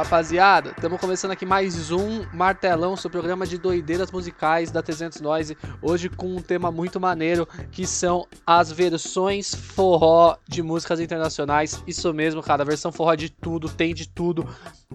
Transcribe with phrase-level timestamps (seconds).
[0.00, 0.70] rapaziada?
[0.70, 5.58] Estamos começando aqui mais um martelão o programa de doideiras musicais da 300 Noise.
[5.82, 11.82] Hoje com um tema muito maneiro que são as versões forró de músicas internacionais.
[11.86, 14.48] Isso mesmo, cara, versão forró de tudo, tem de tudo.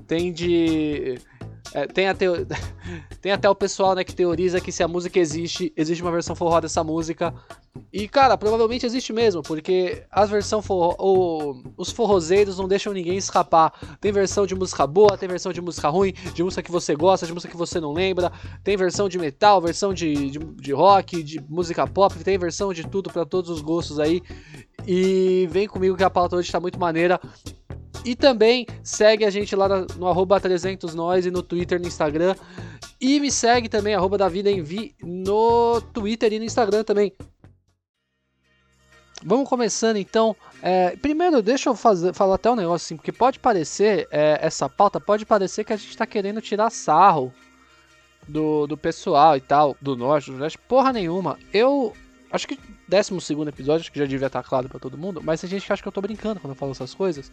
[0.07, 1.19] Tem de
[1.75, 2.25] é, tem, até,
[3.21, 6.33] tem até o pessoal né, que teoriza que se a música existe, existe uma versão
[6.33, 7.33] forró dessa música.
[7.91, 13.17] E, cara, provavelmente existe mesmo, porque as versão forró, o, os forrozeiros não deixam ninguém
[13.17, 13.97] escapar.
[13.99, 17.25] Tem versão de música boa, tem versão de música ruim, de música que você gosta,
[17.25, 18.31] de música que você não lembra.
[18.63, 22.87] Tem versão de metal, versão de, de, de rock, de música pop, tem versão de
[22.87, 24.21] tudo para todos os gostos aí.
[24.87, 27.19] E vem comigo que a pauta hoje tá muito maneira.
[28.05, 32.35] E também segue a gente lá no arroba 300nós e no Twitter e no Instagram.
[33.01, 37.11] E me segue também, arroba da vida em vi, no Twitter e no Instagram também.
[39.23, 40.35] Vamos começando então.
[40.61, 44.69] É, primeiro, deixa eu fazer, falar até um negócio assim, porque pode parecer, é, essa
[44.69, 47.33] pauta, pode parecer que a gente tá querendo tirar sarro
[48.27, 50.59] do, do pessoal e tal, do norte, do leste.
[50.59, 51.39] Porra nenhuma.
[51.51, 51.91] Eu
[52.31, 53.13] acho que 12
[53.47, 55.81] episódio, acho que já devia estar claro para todo mundo, mas tem gente que acha
[55.81, 57.31] que eu tô brincando quando eu falo essas coisas.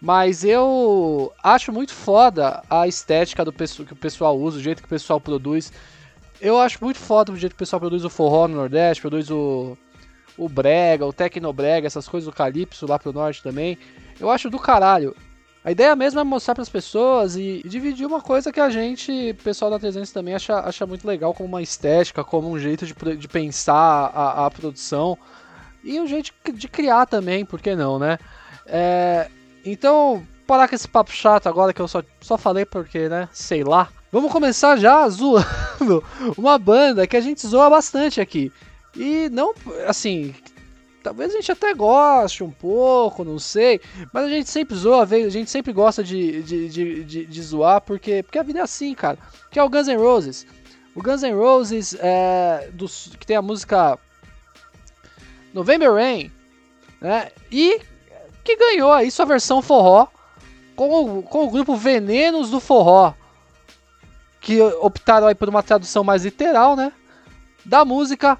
[0.00, 4.86] Mas eu acho muito foda a estética do que o pessoal usa, o jeito que
[4.86, 5.72] o pessoal produz.
[6.40, 9.28] Eu acho muito foda o jeito que o pessoal produz o forró no Nordeste, produz
[9.28, 9.76] o,
[10.36, 13.76] o brega, o tecnobrega, essas coisas do calypso lá pro Norte também.
[14.20, 15.16] Eu acho do caralho.
[15.64, 18.70] A ideia mesmo é mostrar para as pessoas e, e, dividir uma coisa que a
[18.70, 22.86] gente, pessoal da 300 também, acha, acha muito legal como uma estética, como um jeito
[22.86, 25.18] de, de pensar a, a produção
[25.82, 28.18] e um jeito de criar também, por que não, né?
[28.66, 29.28] É,
[29.64, 33.28] então, parar com esse papo chato agora que eu só, só falei porque, né?
[33.32, 33.88] Sei lá.
[34.10, 36.02] Vamos começar já zoando
[36.36, 38.50] uma banda que a gente zoa bastante aqui.
[38.96, 39.52] E não,
[39.86, 40.34] assim,
[41.02, 43.80] talvez a gente até goste um pouco, não sei.
[44.12, 47.82] Mas a gente sempre zoa, a gente sempre gosta de, de, de, de, de zoar
[47.82, 49.18] porque, porque a vida é assim, cara.
[49.50, 50.46] Que é o Guns N' Roses.
[50.94, 53.98] O Guns N' Roses, é, dos, que tem a música
[55.52, 56.32] November Rain,
[57.00, 57.30] né?
[57.52, 57.80] E
[58.48, 60.06] que ganhou aí sua versão forró
[60.74, 63.12] com o, com o grupo Venenos do Forró,
[64.40, 66.92] que optaram aí por uma tradução mais literal, né?
[67.62, 68.38] Da música.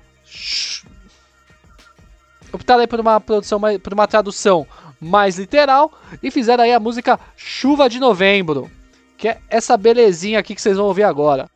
[2.50, 4.66] Optaram aí por uma produção por uma tradução
[4.98, 5.92] mais literal
[6.22, 8.70] e fizeram aí a música Chuva de Novembro,
[9.18, 11.50] que é essa belezinha aqui que vocês vão ouvir agora.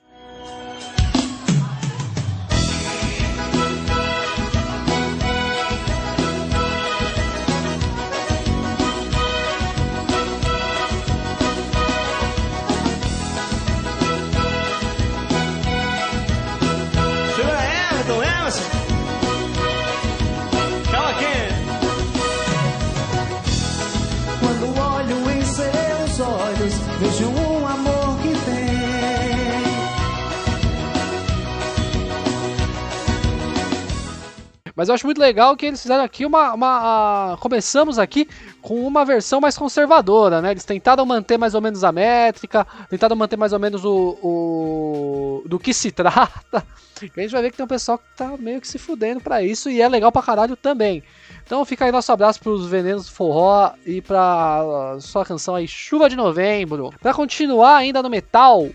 [34.82, 36.54] Mas eu acho muito legal que eles fizeram aqui uma.
[36.54, 38.28] uma começamos aqui
[38.60, 40.50] com uma versão mais conservadora, né?
[40.50, 44.19] Eles tentaram manter mais ou menos a métrica, tentaram manter mais ou menos o.
[44.20, 46.66] o do que se trata.
[47.00, 49.20] E a gente vai ver que tem um pessoal que tá meio que se fudendo
[49.20, 51.04] pra isso e é legal pra caralho também.
[51.47, 56.16] Então fica aí nosso abraço pros Venenos Forró e pra sua canção aí, Chuva de
[56.16, 56.93] Novembro.
[57.00, 58.69] Pra continuar ainda no metal,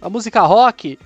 [0.00, 0.96] a música rock.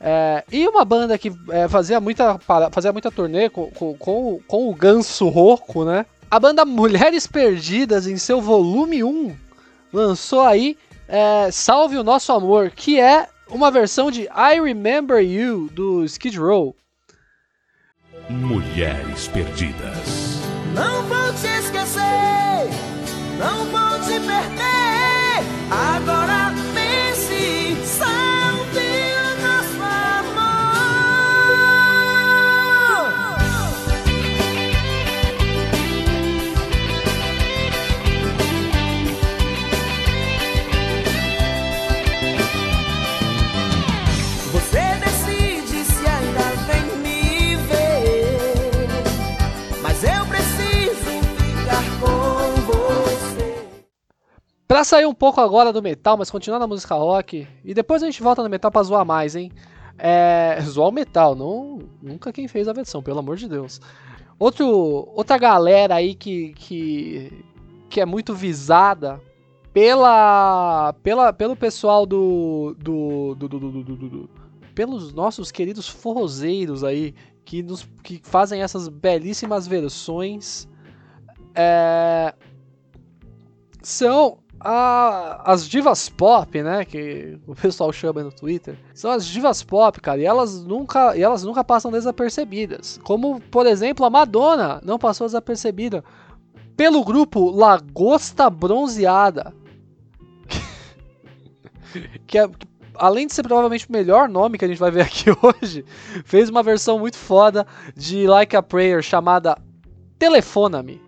[0.00, 2.38] É, e uma banda que é, fazia, muita,
[2.70, 6.06] fazia muita turnê com, com, com, com o Ganso Roco, né?
[6.30, 9.34] A banda Mulheres Perdidas, em seu volume 1,
[9.92, 10.76] lançou aí
[11.08, 16.38] é, Salve o Nosso Amor, que é uma versão de I Remember You do Skid
[16.38, 16.76] Row.
[18.28, 20.38] Mulheres Perdidas.
[20.74, 22.68] Não vou te esquecer,
[23.38, 24.68] não vou te perder.
[25.70, 26.47] Agora
[54.78, 58.06] Pra sair um pouco agora do metal, mas continuar na música rock, e depois a
[58.06, 59.50] gente volta no metal pra zoar mais, hein?
[59.98, 63.80] É, zoar o metal, não, nunca quem fez a versão, pelo amor de Deus.
[64.38, 67.44] Outro, outra galera aí que, que,
[67.90, 69.20] que é muito visada
[69.72, 74.30] pela, pela, pelo pessoal do, do, do, do, do,
[74.76, 80.68] pelos nossos queridos forrozeiros aí, que, nos, que fazem essas belíssimas versões,
[81.52, 82.32] é,
[83.82, 89.62] são a- as divas pop, né, que o pessoal chama no Twitter, são as divas
[89.62, 92.98] pop, cara, e elas nunca, e elas nunca passam desapercebidas.
[93.04, 96.02] Como, por exemplo, a Madonna não passou desapercebida
[96.76, 99.52] pelo grupo Lagosta Bronzeada.
[102.26, 102.48] que é,
[102.94, 105.84] além de ser provavelmente o melhor nome que a gente vai ver aqui hoje,
[106.24, 107.66] fez uma versão muito foda
[107.96, 109.56] de Like a Prayer chamada
[110.18, 111.07] Telefona-me.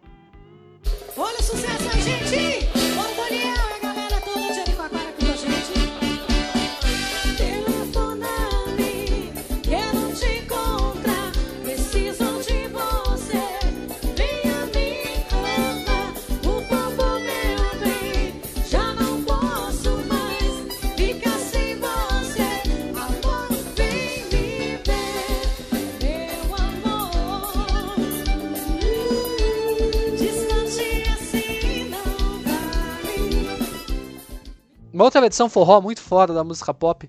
[35.01, 37.09] Uma outra versão forró muito foda da música pop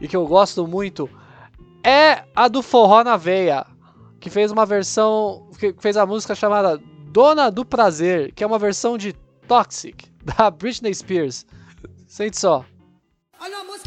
[0.00, 1.08] e que eu gosto muito
[1.84, 3.64] é a do Forró na Veia,
[4.18, 6.82] que fez uma versão, que fez a música chamada
[7.12, 9.12] Dona do Prazer, que é uma versão de
[9.46, 11.46] Toxic da Britney Spears.
[12.08, 12.64] Sente só.
[13.40, 13.78] Olha a música.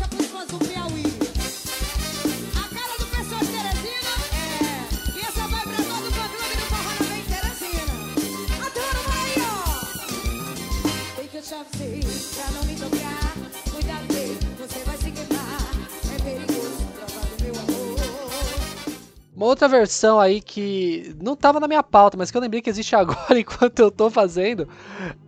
[19.42, 22.70] Uma outra versão aí que não tava na minha pauta, mas que eu lembrei que
[22.70, 24.70] existe agora enquanto eu tô fazendo,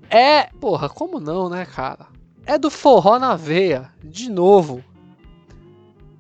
[0.08, 0.50] é.
[0.62, 2.06] Porra, como não, né, cara?
[2.46, 4.84] É do Forró na Veia, de novo.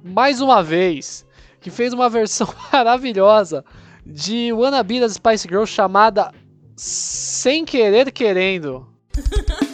[0.03, 1.23] Mais uma vez,
[1.61, 3.63] que fez uma versão maravilhosa
[4.03, 6.33] de Wannabe das Spice Girls chamada
[6.75, 8.87] Sem Querer Querendo.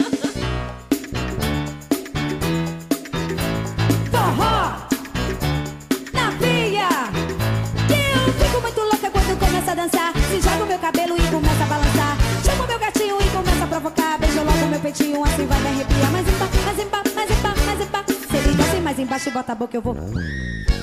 [10.92, 12.18] cabelo e começa a balançar.
[12.44, 14.18] Chama meu gatinho e começa a provocar.
[14.18, 16.12] Beijo logo meu peitinho, assim vai me arrepiar.
[16.12, 18.14] Mais embaixo, mais embaixo, mais embaixo, mais embaixo.
[18.14, 19.96] Se ele desce mais embaixo e bota a boca, eu vou.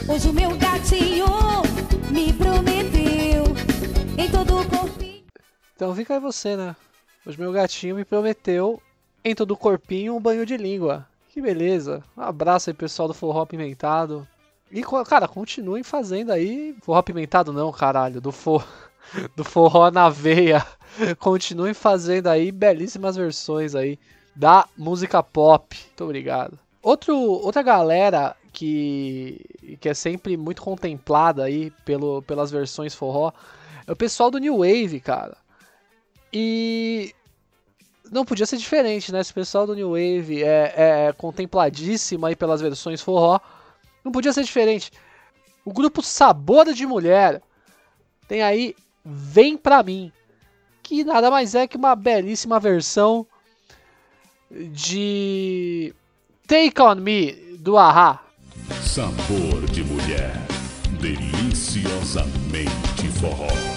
[0.08, 1.26] Hoje o meu gatinho
[2.10, 3.44] me prometeu
[4.16, 5.24] em todo o corpinho.
[5.74, 6.76] Então fica aí você, né?
[7.26, 8.80] Hoje meu gatinho me prometeu
[9.24, 11.04] em todo o corpinho um banho de língua.
[11.30, 12.04] Que beleza.
[12.16, 14.26] Um abraço aí pessoal do Forró Pimentado.
[14.70, 16.76] E, cara, continuem fazendo aí.
[16.80, 18.20] Forró Pimentado não, caralho.
[18.20, 18.64] Do, for...
[19.34, 20.64] do Forró na Veia.
[21.18, 23.98] Continuem fazendo aí belíssimas versões aí
[24.34, 25.76] da música pop.
[25.76, 26.58] Muito obrigado.
[26.82, 29.44] Outro, outra galera que,
[29.80, 33.32] que é sempre muito contemplada aí pelo, pelas versões forró
[33.86, 35.36] é o pessoal do New Wave, cara.
[36.32, 37.14] E
[38.10, 39.20] não podia ser diferente, né?
[39.20, 40.74] Esse pessoal do New Wave é,
[41.08, 43.40] é contempladíssimo aí pelas versões forró.
[44.04, 44.90] Não podia ser diferente.
[45.64, 47.42] O grupo Sabor de Mulher
[48.28, 48.74] tem aí
[49.08, 50.10] Vem Pra Mim,
[50.82, 53.24] que nada mais é que uma belíssima versão
[54.50, 55.94] de
[56.44, 57.30] Take On Me,
[57.60, 58.20] do Ahá.
[58.82, 60.32] Sabor de mulher.
[61.00, 63.75] Deliciosamente forró.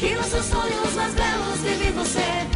[0.00, 2.20] Que nossos sonhos mais belos vivem você.
[2.20, 2.50] É,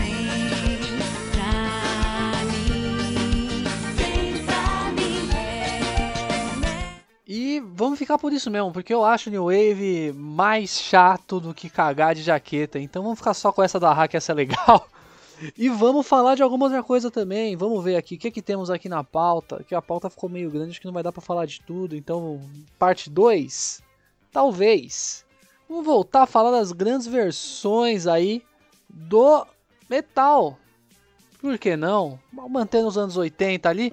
[7.26, 11.52] E vamos ficar por isso mesmo, porque eu acho o New Wave mais chato do
[11.52, 12.78] que cagar de jaqueta.
[12.78, 14.88] Então vamos ficar só com essa da hack, essa é legal.
[15.58, 17.56] E vamos falar de alguma outra coisa também.
[17.56, 19.64] Vamos ver aqui o que, que temos aqui na pauta.
[19.64, 21.96] Que a pauta ficou meio grande, acho que não vai dar pra falar de tudo.
[21.96, 22.40] Então,
[22.78, 23.82] parte 2?
[24.32, 25.23] Talvez.
[25.74, 28.44] Vamos voltar a falar das grandes versões aí
[28.88, 29.44] do
[29.90, 30.56] metal.
[31.40, 32.16] Por que não?
[32.30, 33.92] Mantendo os anos 80 ali.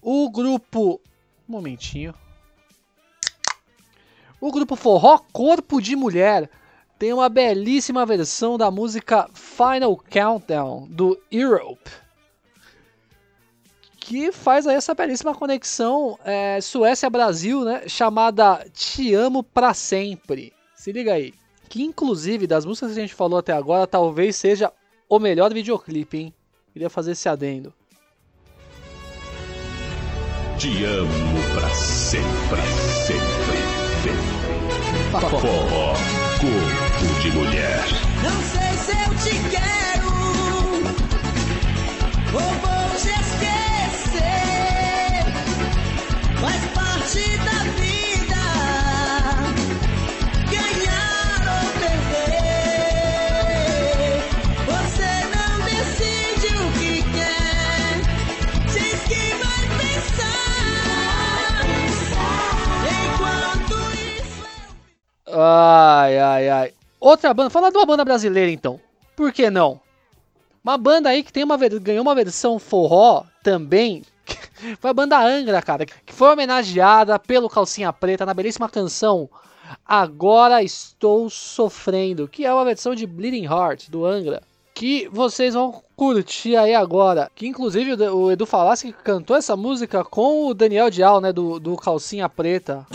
[0.00, 1.00] O grupo.
[1.48, 2.14] Um momentinho.
[4.40, 6.48] O grupo Forró Corpo de Mulher
[6.96, 11.90] tem uma belíssima versão da música Final Countdown do Europe.
[13.96, 17.88] Que faz aí essa belíssima conexão é, Suécia-Brasil, né?
[17.88, 20.54] Chamada Te Amo Pra Sempre.
[20.84, 21.32] Se liga aí.
[21.66, 24.70] Que inclusive das músicas que a gente falou até agora, talvez seja
[25.08, 26.34] o melhor videoclipe, hein?
[26.74, 27.72] Queria fazer esse adendo.
[30.58, 31.08] Te amo
[31.54, 32.62] pra sempre, pra
[33.06, 33.22] sempre,
[34.02, 34.20] sempre.
[35.30, 35.94] Forró,
[36.38, 37.80] corpo de mulher.
[38.22, 40.08] Não sei se eu te quero
[42.34, 44.12] ou vou te esquecer.
[46.42, 47.83] Faz parte da vida
[67.04, 68.80] Outra banda, fala de uma banda brasileira então.
[69.14, 69.78] Por que não?
[70.64, 74.02] Uma banda aí que tem uma ganhou uma versão forró também.
[74.80, 79.28] Foi a banda Angra, cara, que foi homenageada pelo Calcinha Preta na belíssima canção
[79.84, 84.42] Agora Estou Sofrendo, que é uma versão de Bleeding Heart do Angra,
[84.72, 87.30] que vocês vão curtir aí agora.
[87.34, 91.76] Que inclusive o Edu Falaschi cantou essa música com o Daniel Dial, né, do, do
[91.76, 92.86] Calcinha Preta.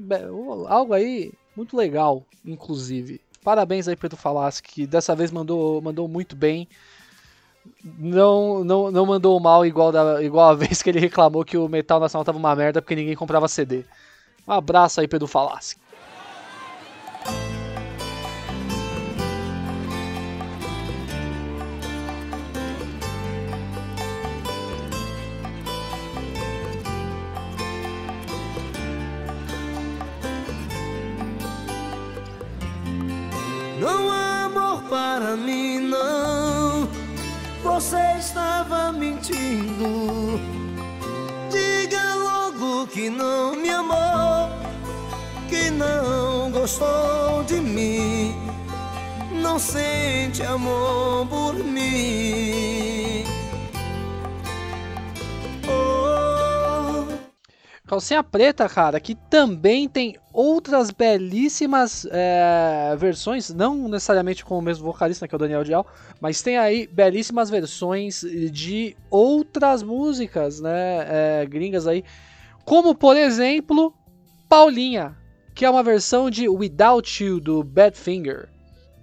[0.00, 3.20] Be- ô, algo aí muito legal, inclusive.
[3.42, 6.68] Parabéns aí Edu Falaschi, que dessa vez mandou, mandou muito bem.
[7.82, 11.68] Não, não, não mandou mal igual, da, igual a vez que ele reclamou que o
[11.68, 13.84] Metal Nacional tava uma merda porque ninguém comprava CD.
[14.46, 15.76] Um abraço aí Edu Falaschi.
[37.78, 40.40] Você estava mentindo.
[41.48, 44.50] Diga logo que não me amou,
[45.48, 48.34] que não gostou de mim.
[49.30, 52.77] Não sente amor por mim.
[57.98, 64.84] Calcinha Preta, cara, que também tem outras belíssimas é, versões, não necessariamente com o mesmo
[64.84, 65.84] vocalista, que é o Daniel Dial,
[66.20, 68.20] mas tem aí belíssimas versões
[68.52, 72.04] de outras músicas, né, é, gringas aí,
[72.64, 73.92] como por exemplo,
[74.48, 75.16] Paulinha,
[75.52, 78.48] que é uma versão de Without You, do Badfinger.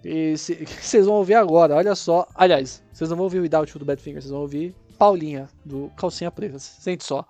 [0.05, 0.35] E
[0.79, 2.25] vocês vão ouvir agora, olha só.
[2.33, 6.31] Aliás, vocês não vão ouvir Without You do Badfinger, vocês vão ouvir Paulinha, do Calcinha
[6.31, 6.59] Preta.
[6.59, 7.25] Sente só.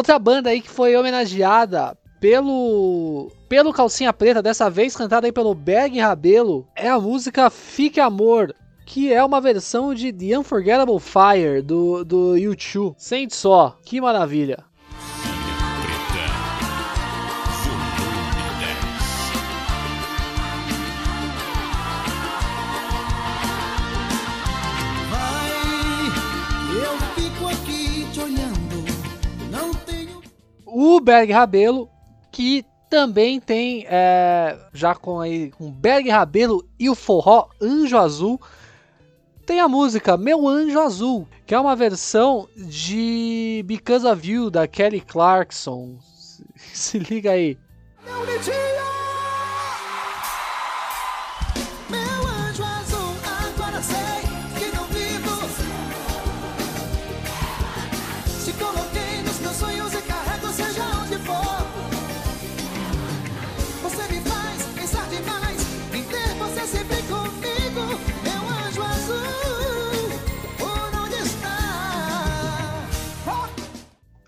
[0.00, 5.54] Outra banda aí que foi homenageada pelo pelo Calcinha Preta, dessa vez cantada aí pelo
[5.54, 8.54] Berg Rabelo, é a música Fique Amor,
[8.86, 12.94] que é uma versão de The Unforgettable Fire do, do U2.
[12.96, 14.64] Sente só, que maravilha.
[30.82, 31.90] O Berg Rabelo,
[32.32, 38.40] que também tem, é, já com aí com Berg Rabelo e o forró Anjo Azul,
[39.44, 44.66] tem a música Meu Anjo Azul, que é uma versão de Because of You da
[44.66, 45.98] Kelly Clarkson.
[46.72, 47.58] Se, liga aí.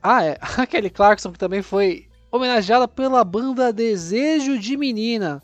[0.03, 0.37] Ah, é.
[0.59, 5.43] A Kelly Clarkson, que também foi homenageada pela banda Desejo de Menina,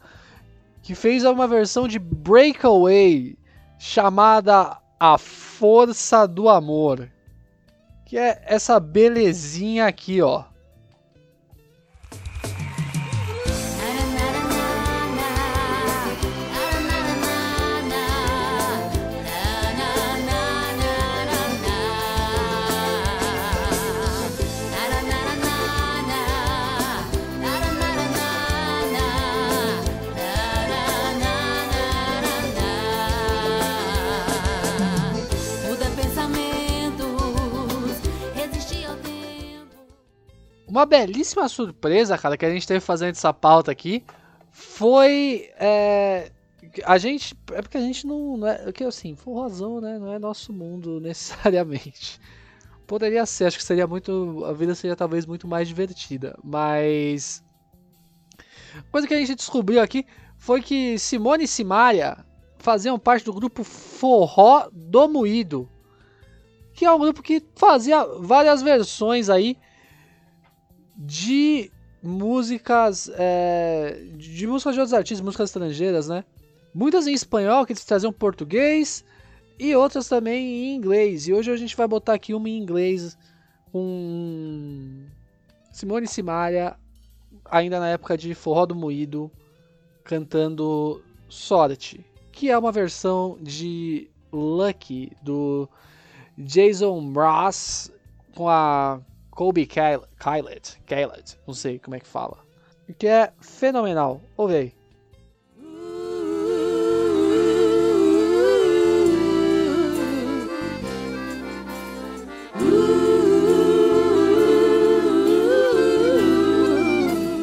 [0.82, 3.36] que fez uma versão de Breakaway
[3.78, 7.08] chamada A Força do Amor.
[8.06, 10.44] Que é essa belezinha aqui, ó.
[40.78, 44.04] Uma belíssima surpresa, cara, que a gente teve fazendo essa pauta aqui
[44.52, 45.50] foi.
[45.58, 46.30] é,
[46.84, 47.36] a gente.
[47.52, 48.36] É porque a gente não.
[48.36, 49.98] não é, que assim, forrozão, né?
[49.98, 52.20] Não é nosso mundo necessariamente.
[52.86, 54.44] Poderia ser, acho que seria muito.
[54.44, 56.38] A vida seria talvez muito mais divertida.
[56.44, 57.42] Mas.
[58.92, 60.06] Coisa que a gente descobriu aqui
[60.36, 62.24] foi que Simone e Simaria
[62.56, 65.68] faziam parte do grupo Forró do Moído.
[66.72, 69.56] Que é um grupo que fazia várias versões aí
[70.98, 71.70] de
[72.02, 76.24] músicas é, de músicas de outros artistas, músicas estrangeiras, né?
[76.74, 79.04] Muitas em espanhol que eles traziam português
[79.58, 81.28] e outras também em inglês.
[81.28, 83.16] E hoje a gente vai botar aqui uma em inglês
[83.72, 85.04] com
[85.72, 86.76] Simone Simaria,
[87.44, 89.30] ainda na época de Forró do Moído,
[90.04, 95.68] cantando Sorte, que é uma versão de Lucky do
[96.36, 97.92] Jason Mraz
[98.34, 99.00] com a
[99.38, 102.38] Colby Kylet, Kylet, não sei como é que fala.
[102.98, 104.20] Que é fenomenal.
[104.36, 104.74] Ouve aí.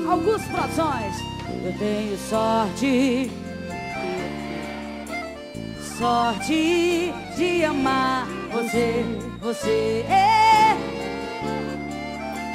[0.10, 1.16] Augusto Produções.
[1.64, 3.32] Eu tenho sorte,
[5.98, 9.06] sorte de amar você,
[9.40, 10.35] você é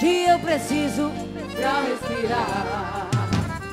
[0.00, 1.12] que eu preciso
[1.54, 3.07] pra respirar.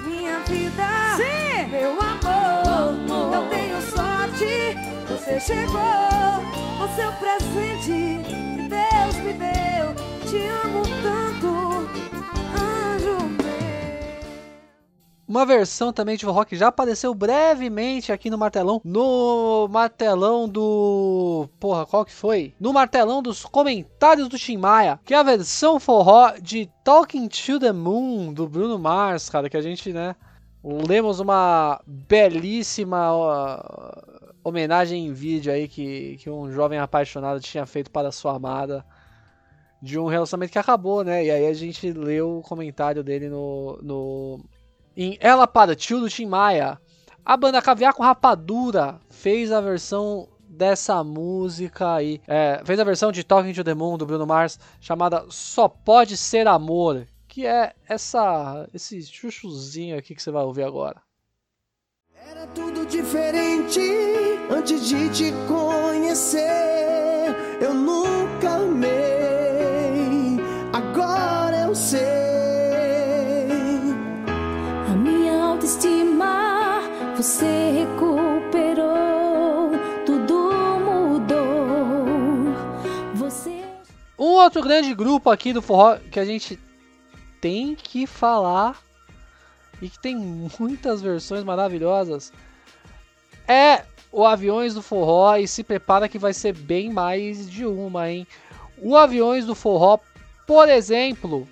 [0.05, 0.83] Minha vida,
[1.15, 1.67] Sim.
[1.71, 4.75] meu amor, eu tenho sorte.
[5.07, 6.43] Você chegou,
[6.83, 9.95] o seu presente que Deus me deu.
[10.29, 11.26] Te amo tanto,
[15.27, 18.79] Uma versão também de forró que já apareceu brevemente aqui no martelão.
[18.85, 21.49] No martelão do.
[21.59, 22.53] Porra, qual que foi?
[22.57, 24.97] No martelão dos comentários do Tim Maia.
[25.03, 29.49] Que é a versão forró de Talking to the Moon do Bruno Mars, cara.
[29.49, 30.15] Que a gente, né?
[30.63, 33.61] Lemos uma belíssima ó,
[34.45, 38.85] homenagem em vídeo aí que, que um jovem apaixonado tinha feito para sua amada.
[39.81, 41.25] De um relacionamento que acabou, né?
[41.25, 44.39] E aí a gente leu o comentário dele no, no,
[44.97, 46.81] em Ela Partiu do Tim Maia.
[47.23, 52.19] A banda Caviar com Rapadura fez a versão dessa música aí.
[52.27, 56.17] É, fez a versão de Talking to the Moon do Bruno Mars chamada Só Pode
[56.17, 57.07] Ser Amor.
[57.27, 60.99] Que é essa esse chuchuzinho aqui que você vai ouvir agora.
[62.29, 63.79] Era tudo diferente
[64.49, 66.56] antes de te conhecer.
[84.57, 86.59] Outro grande grupo aqui do forró que a gente
[87.39, 88.81] tem que falar
[89.79, 90.15] e que tem
[90.59, 92.33] muitas versões maravilhosas
[93.47, 98.09] é o Aviões do Forró e se prepara que vai ser bem mais de uma,
[98.09, 98.25] hein?
[98.79, 99.99] O Aviões do Forró,
[100.47, 101.47] por exemplo,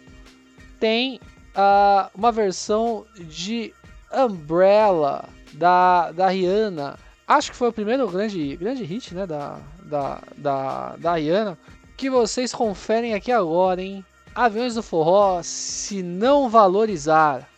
[0.80, 1.20] tem
[1.54, 3.74] ah, uma versão de
[4.12, 6.98] Umbrella da, da Rihanna.
[7.28, 11.58] Acho que foi o primeiro grande, grande hit né, da, da, da, da Rihanna.
[11.98, 14.06] Que vocês conferem aqui agora, hein?
[14.34, 17.50] Aviões do Forró, se não valorizar.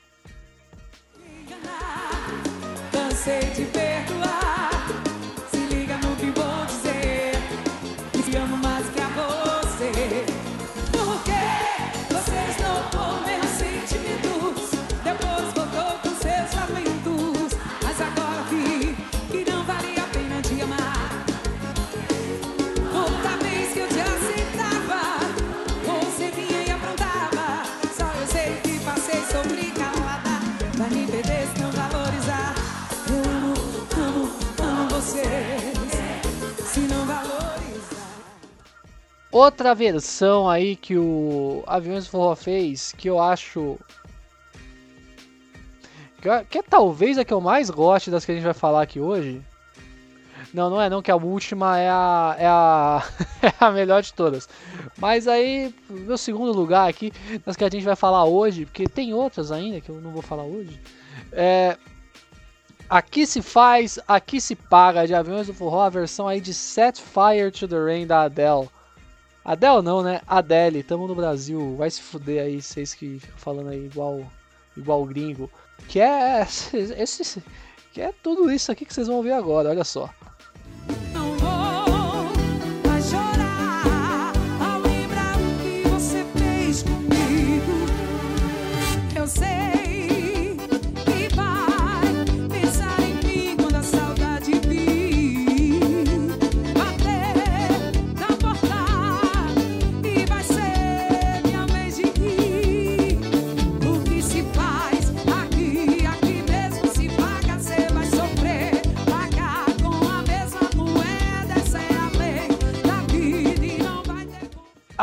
[2.91, 3.65] Cansei de
[39.37, 43.77] Outra versão aí que o Aviões Forró fez, que eu acho.
[46.19, 48.55] Que, é- que é talvez a que eu mais goste das que a gente vai
[48.55, 49.39] falar aqui hoje.
[50.51, 53.03] Não, não é não, que a última é a, é a,
[53.43, 54.49] é a melhor de todas.
[54.97, 57.13] Mas aí, meu segundo lugar aqui,
[57.45, 60.23] das que a gente vai falar hoje, porque tem outras ainda que eu não vou
[60.23, 60.81] falar hoje.
[61.31, 61.77] É,
[62.89, 66.99] Aqui se faz, aqui se paga de Aviões do Forró, a versão aí de Set
[67.01, 68.69] Fire to the Rain da Adele.
[69.47, 70.19] Adele não, né?
[70.27, 74.21] Adele, tamo no Brasil, vai se fuder aí, vocês que ficam falando aí igual,
[74.75, 75.49] igual gringo.
[75.87, 76.41] Que é
[76.75, 77.41] esse,
[77.93, 80.09] que é tudo isso aqui que vocês vão ver agora, olha só.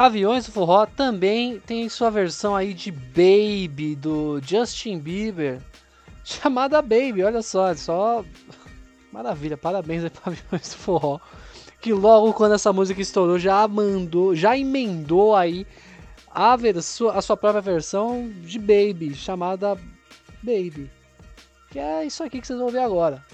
[0.04, 5.62] Aviões do Forró também tem sua versão aí de Baby do Justin Bieber,
[6.22, 8.22] chamada Baby, olha só, só
[9.10, 11.18] maravilha, parabéns aí para Aviões do Forró,
[11.80, 15.66] que logo quando essa música estourou já mandou, já emendou aí
[16.30, 19.74] a, verso, a sua própria versão de Baby, chamada
[20.42, 20.90] Baby,
[21.70, 23.24] que é isso aqui que vocês vão ver agora.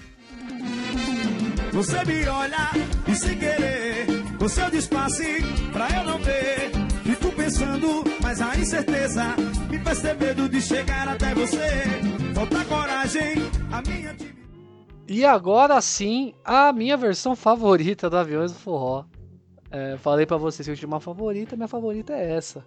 [1.73, 2.69] Você me olha
[3.07, 3.90] e sem querer,
[4.41, 5.23] com seu disfarce
[5.71, 6.71] pra eu não ver.
[7.03, 9.35] Fico pensando, mas a incerteza
[9.69, 11.69] me faz ter medo de chegar até você.
[12.33, 13.35] Falta coragem,
[13.71, 14.17] a minha.
[15.07, 19.05] E agora sim, a minha versão favorita do Aviões do Forró.
[19.69, 22.65] É, falei pra vocês que eu tinha uma favorita, minha favorita é essa.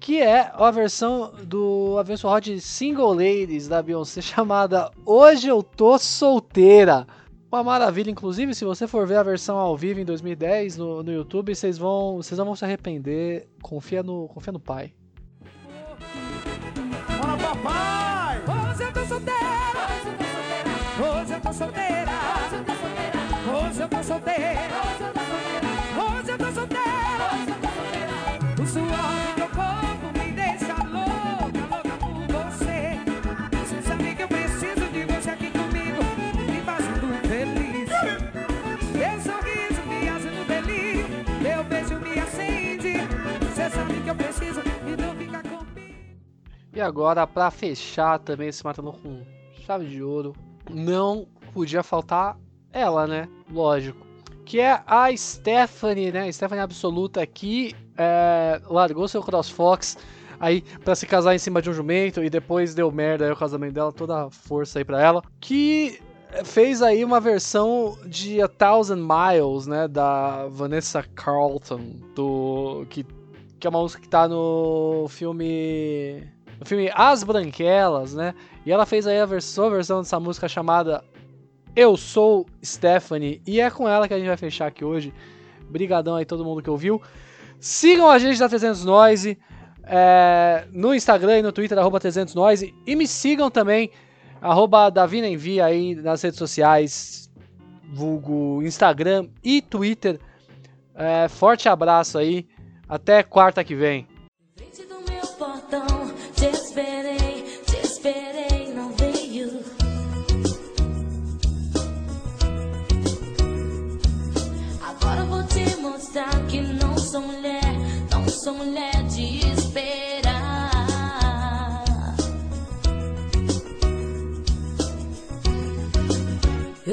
[0.00, 5.46] Que é a versão do Aviões do Forró de Single Ladies da Beyoncé chamada Hoje
[5.46, 7.06] Eu Tô Solteira.
[7.54, 11.12] Uma maravilha, inclusive, se você for ver a versão ao vivo em 2010 no, no
[11.12, 13.46] YouTube, vocês vão, vocês não vão se arrepender.
[13.62, 14.92] Confia no, confia no pai.
[17.16, 18.40] Bora, papai!
[18.40, 19.38] Hoje eu tô solteira.
[20.98, 22.10] Hoje eu tô solteira.
[23.54, 24.60] Hoje eu tô solteira.
[24.84, 24.93] Hoje
[46.74, 49.22] E agora, pra fechar também esse matando com
[49.64, 50.34] chave de ouro,
[50.68, 52.36] não podia faltar
[52.72, 53.28] ela, né?
[53.48, 54.04] Lógico.
[54.44, 56.30] Que é a Stephanie, né?
[56.32, 59.96] Stephanie Absoluta que é, largou seu CrossFox
[60.40, 63.36] aí pra se casar em cima de um jumento e depois deu merda aí o
[63.36, 65.22] casamento dela, toda a força aí pra ela.
[65.40, 66.00] Que
[66.44, 69.86] fez aí uma versão de A Thousand Miles, né?
[69.86, 73.06] Da Vanessa Carlton, do, que,
[73.60, 78.34] que é uma música que tá no filme no filme As Branquelas, né?
[78.64, 81.02] E ela fez aí a versão, a versão dessa música chamada
[81.74, 83.40] Eu Sou Stephanie.
[83.46, 85.12] E é com ela que a gente vai fechar aqui hoje.
[85.68, 87.00] Brigadão aí todo mundo que ouviu.
[87.60, 89.38] Sigam a gente da 300 Noise
[89.86, 92.74] é, no Instagram e no Twitter, arroba 300 Noise.
[92.86, 93.90] E me sigam também,
[94.40, 97.30] arroba Davi na Envia aí nas redes sociais,
[97.92, 100.18] vulgo Instagram e Twitter.
[100.94, 102.46] É, forte abraço aí.
[102.88, 104.06] Até quarta que vem.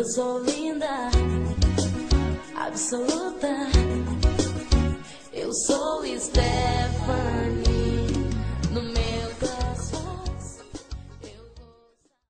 [0.02, 1.12] Eu sou linda,
[2.56, 3.48] absoluta.
[5.32, 6.81] Eu sou Esther.